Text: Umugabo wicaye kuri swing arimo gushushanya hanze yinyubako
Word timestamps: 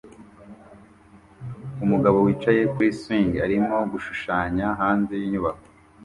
Umugabo 1.83 2.17
wicaye 2.25 2.61
kuri 2.73 2.89
swing 2.99 3.31
arimo 3.45 3.75
gushushanya 3.91 4.65
hanze 4.79 5.13
yinyubako 5.21 5.65